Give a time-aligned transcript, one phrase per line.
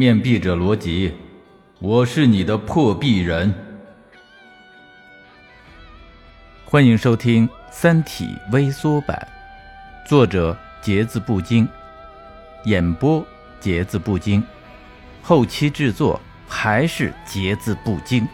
[0.00, 1.12] 面壁者罗辑，
[1.78, 3.52] 我是你的破壁人。
[6.64, 9.28] 欢迎收听《三体》微缩版，
[10.06, 11.68] 作者节字不精，
[12.64, 13.22] 演播
[13.60, 14.42] 节字不精，
[15.20, 18.26] 后期制作还是节字不精。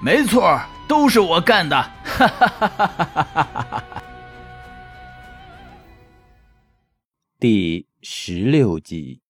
[0.00, 0.58] 没错，
[0.88, 1.76] 都是我干的！
[2.04, 2.86] 哈哈哈哈
[3.34, 3.84] 哈哈！
[7.38, 9.20] 第十六集，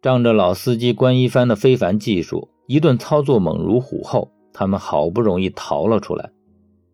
[0.00, 6.30] 仗着老司机关一帆的非凡技术，一顿操作猛如虎后，他们好不容易逃了出来。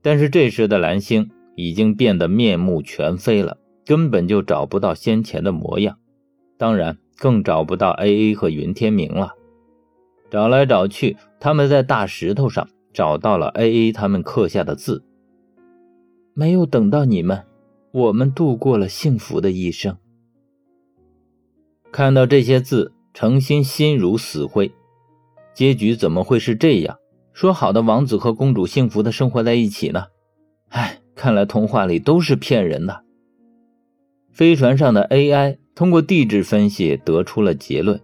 [0.00, 5.98] 但是这时的蓝星已经变得面目全非了，根本就找不到先前的模样，
[6.56, 9.32] 当然更找不到 A A 和云天明了。
[10.30, 15.04] 找来找去，他们在大石头上找到了 A A 他们刻下的字。
[16.32, 17.44] 没有等到你们，
[17.92, 19.96] 我们度过了幸福的一生。
[21.92, 24.70] 看到这些字，程心心如死灰。
[25.54, 26.98] 结局怎么会是这样？
[27.32, 30.06] 说好的王子和公主幸福的生活在一起呢？
[30.68, 33.02] 唉，看来童话里都是骗人的。
[34.32, 38.00] 飞船上的 AI 通过地质分析得出了结论：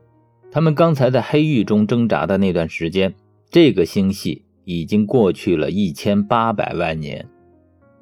[0.52, 3.12] 他们刚才在黑狱中挣扎的那段时间，
[3.50, 7.28] 这个星系已经过去了一千八百万年。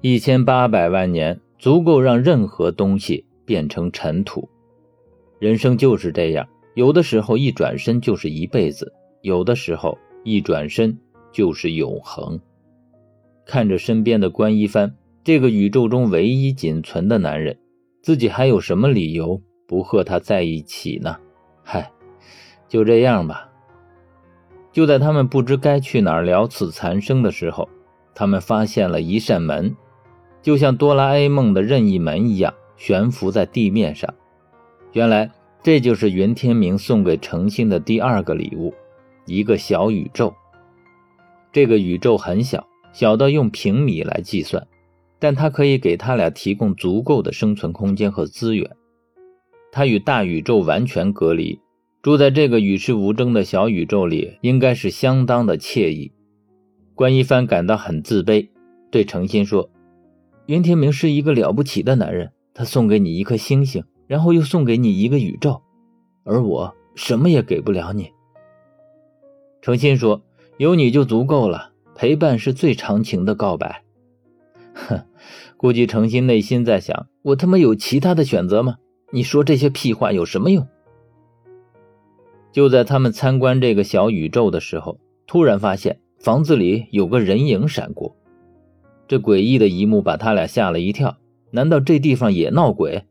[0.02, 4.48] 一千八百万年足够让任何东西变成尘土。
[5.38, 6.46] 人生就是这样，
[6.78, 10.96] 有的时候一转身就是一辈子，有的时候一转身。
[11.30, 12.40] 就是永恒。
[13.44, 17.56] 看着身边的关一帆，这个宇宙中唯一仅存的男人，
[18.02, 21.14] 自己还有什么理由不和他在一起呢？
[21.62, 21.92] 嗨，
[22.66, 23.46] 就这样吧。
[24.72, 27.68] 就在他们不知该去哪儿了此残生的时候，
[28.14, 29.76] 他们发现了一扇门，
[30.40, 34.12] 就像哆啦 A 梦的任意门一样悬浮在地面上。
[34.92, 35.30] 原来
[35.68, 38.72] 这就是云天明送给程心的第二个礼物，
[39.26, 40.32] 一个小宇宙。
[41.52, 44.66] 这个宇宙很小，小到用平米来计算，
[45.18, 48.76] 但它可以给他俩提供足够的生存空间和资源。
[49.70, 51.60] 它与大宇宙完全隔离，
[52.00, 56.10] 住在这个与世无争的小宇宙里，应该是相当的惬意。
[56.94, 58.48] 关一帆感到很自卑，
[58.90, 59.68] 对程心说
[60.48, 65.62] ：“云天明是一个了不起的男人，他送给你一颗星星，然后又送给你一个宇宙，
[66.24, 68.10] 而我什么也给不了你。”
[69.62, 70.22] 程心说。
[70.58, 73.84] 有你就足够了，陪伴是最长情的告白。
[74.74, 75.04] 哼，
[75.56, 78.78] 估计程心内心在想：我他妈有其他的选择吗？
[79.12, 80.66] 你说这些屁话有什么用？
[82.50, 84.98] 就在他们参观这个小宇宙的时候，
[85.28, 88.16] 突然发现房子里有个人影闪过。
[89.06, 91.18] 这诡异的一幕把他俩吓了一跳。
[91.52, 93.06] 难道这地方也闹鬼？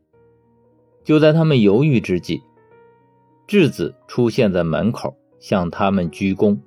[1.04, 2.42] 就在他们犹豫之际，
[3.46, 6.58] 智子出现在门口，向他们鞠躬。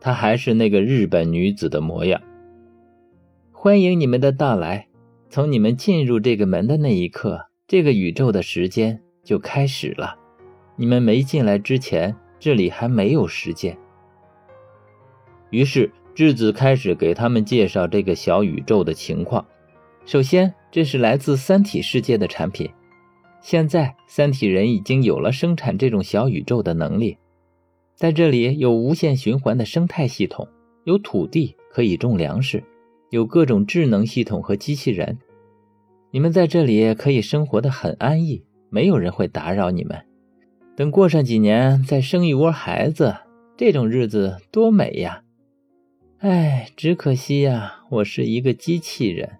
[0.00, 2.20] 她还是那个日本女子的模样。
[3.52, 4.88] 欢迎你们的到来。
[5.30, 10.16] 从你们进入这个门的那一刻，这个宇宙的时间就开始了。
[10.76, 13.78] 你们没进来之前，这里还没有时间。
[15.48, 19.46] 于是智子开始给他们介绍这个小宇宙的情况。
[20.04, 22.70] 首先，这是来自三体世界的产品。
[23.42, 27.18] 现在，三体人已经有了生产这种小宇宙的能力。
[27.96, 30.46] 在这里有无限循环的生态系统，
[30.84, 32.62] 有土地可以种粮食，
[33.10, 35.18] 有各种智能系统和机器人。
[36.12, 40.00] 你们在这里可以生活的很安逸，没有人会打扰你们。
[40.76, 43.16] 等过上几年再生一窝孩子，
[43.56, 45.24] 这种日子多美呀！
[46.18, 49.38] 哎，只可惜呀，我是一个机器人，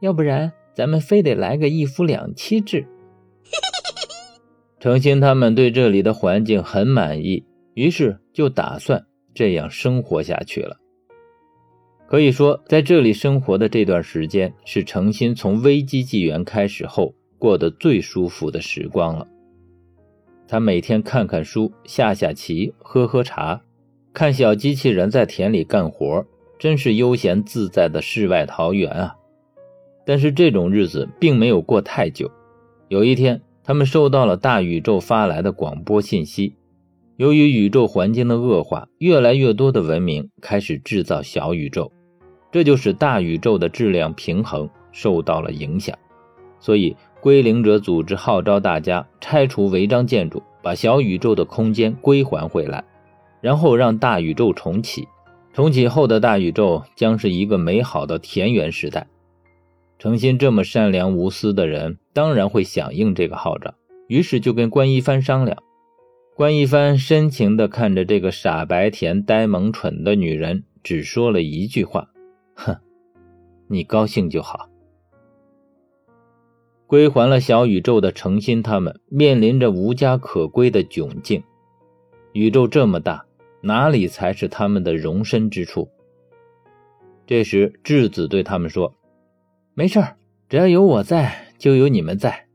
[0.00, 2.84] 要不然咱们非得来个一夫两妻制。
[4.80, 7.44] 程心他们对这里的环境很满意。
[7.74, 10.76] 于是就打算这样生活下去了。
[12.08, 19.28] 可以说，在这里生活的这段时间是程心从危机纪元开始后过得最舒服的时光了。
[20.48, 23.60] 他每天看看书、下下棋、喝喝茶，
[24.12, 26.24] 看小机器人在田里干活，
[26.58, 29.14] 真是悠闲自在的世外桃源啊！
[30.06, 32.30] 但是这种日子并没有过太久。
[32.88, 36.54] 有一天，他们收到了大宇宙发来的广播信息。
[37.18, 41.92] 由于宇宙环境的恶化，越来越多的文明开始制造小宇宙，
[42.50, 45.94] 这就使大宇宙的质量平衡受到了影响。
[46.58, 52.82] 所以，归零者组织号召大家拆除违章建筑，把小宇宙的空间归还回来，
[53.42, 55.06] 然后让大宇宙重启。
[55.52, 59.06] 重启后的大宇宙将是一个美好的田园时代。
[59.98, 63.74] 诚心这么善良无私的人，当然会响应这个号召，
[64.06, 65.58] 于是就跟关一帆商量。
[66.36, 72.10] 关一帆深情地看着这个傻白甜、呆萌蠢的女人，只说了一句话
[72.54, 72.76] ：“哼，
[73.66, 74.68] 你高兴就好。”
[76.86, 81.42] 归还了小宇宙的程心，他们面临着无家可归的窘境。
[82.32, 83.26] 宇宙这么大，
[83.62, 85.88] 哪里才是他们的容身之处？
[87.26, 88.94] 这时，质子对他们说
[89.78, 90.04] ：“没事
[90.48, 92.48] 只要有我在，就有你们在。”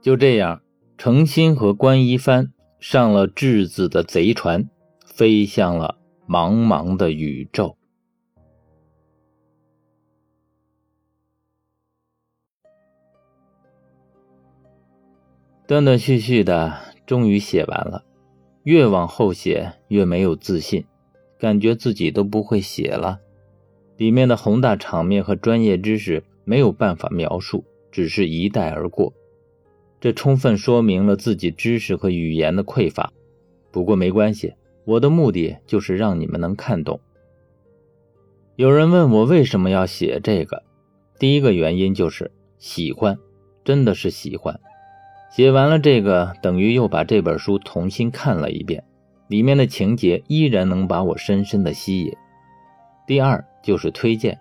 [0.00, 0.62] 就这样，
[0.96, 2.54] 程心和关一帆。
[2.80, 4.70] 上了质子的贼船，
[5.04, 7.76] 飞向了茫茫的宇宙。
[15.66, 18.06] 断断续续的，终于写完了。
[18.62, 20.86] 越往后写，越没有自信，
[21.38, 23.20] 感觉自己都不会写了。
[24.02, 29.12] 里面的宏大场面和专业知识没有办法描述，只是一带而过。
[30.00, 33.12] 这充分说明了自己知识和语言的匮乏，
[33.70, 34.54] 不过没关系，
[34.84, 36.98] 我的目的就是让你们能看懂。
[38.56, 40.64] 有人问我为什么要写这个，
[41.20, 43.16] 第一个原因就是喜欢，
[43.62, 44.58] 真的是喜欢。
[45.30, 48.82] 写完了这个，等于又把这本书重新看了一遍，
[49.28, 52.12] 里面的情节依然能把我深深的吸引。
[53.12, 54.40] 第二就是推荐，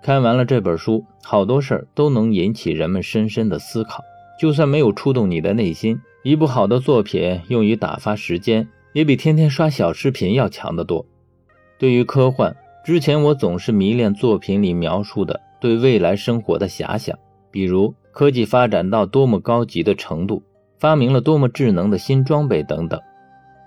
[0.00, 4.02] 看完了这本书，好多事儿都能引起人们深深的思考。
[4.40, 11.04] 就算没有触动你的内心，一部好的作品用于打发时间，也比天天刷小视频要强得多。
[11.78, 12.56] 对于科幻，
[12.86, 17.18] 之前我总是迷恋作品里描述的对未来生活的遐想，
[17.50, 20.42] 比如科技发展到多么高级的程度，
[20.78, 22.98] 发明了多么智能的新装备等等。《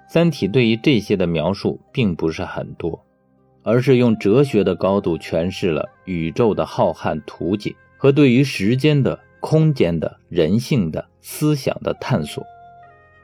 [0.08, 3.00] 三体》对于这些的描述并不是很多，
[3.63, 9.19] 而是用哲学的高度诠释了宇宙的浩瀚图景和对于时间的。
[9.45, 12.45] 空间的人性的思想的探索，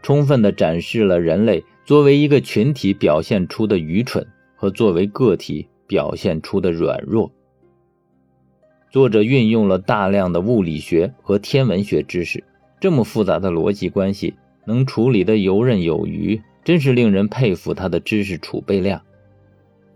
[0.02, 4.28] 充分的展示了人类作为一个群体表现出的愚蠢
[4.58, 7.32] 和作为个体表现出的软弱。
[8.92, 12.44] 作者运用了大量的物理学和天文学知识，
[12.82, 14.34] 这么复杂的逻辑关系
[14.66, 19.02] 能处理的游刃有余，真是令人佩服他的知识储备量。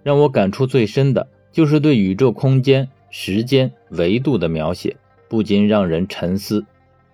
[0.03, 4.95] 让我感触最深的就是对宇宙空间、时间维度的描写。
[5.29, 6.63] 不禁让人沉思：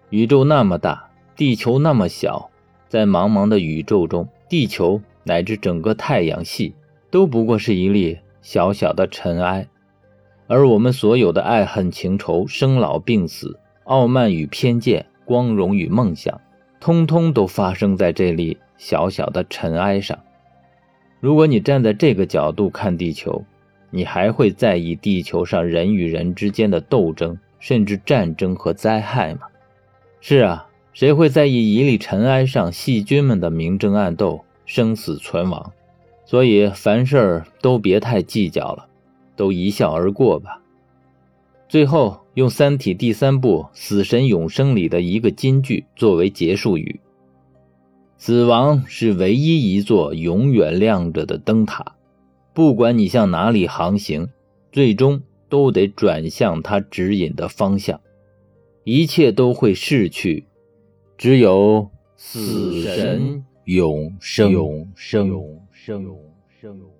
[0.10, 2.50] 宇宙那么大，地球那么小，
[2.90, 6.74] 在茫茫的宇宙中，地球乃至整个太阳系
[7.10, 9.68] 都不过是一粒小小的尘埃，
[10.48, 16.42] 而我们所有的爱恨情仇、生老病死、傲慢与偏见、光荣与梦想，
[16.82, 20.20] 通通都发生在这粒小小的尘埃上。
[21.20, 23.44] 如果你站在这个角度看地球，
[23.92, 27.38] 你还会在意地球上人与人之间的斗争？
[27.60, 29.42] 甚至战争和灾害吗？
[30.22, 35.74] 是啊，谁会在意一粒尘埃上细菌们的明争暗斗、生死存亡？
[36.26, 38.88] 所以凡事都别太计较了，
[39.36, 40.62] 都一笑而过吧。
[41.68, 47.02] 最后用《三体》第三部《死神永生》里的一个金句作为结束语
[48.20, 51.96] ：“死亡是唯一一座永远亮着的灯塔，
[52.54, 54.30] 不管你向哪里航行，
[54.72, 55.20] 最终。”
[55.50, 58.00] 都得转向它指引的方向，
[58.84, 60.46] 一切都会逝去，
[61.18, 66.20] 只有死神永生，永生，永生，永
[66.62, 66.99] 生。